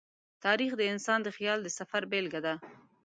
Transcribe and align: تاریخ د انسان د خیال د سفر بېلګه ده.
تاریخ 0.45 0.71
د 0.77 0.81
انسان 0.93 1.19
د 1.23 1.29
خیال 1.37 1.59
د 1.63 1.67
سفر 1.79 2.01
بېلګه 2.11 2.39
ده. 2.45 2.53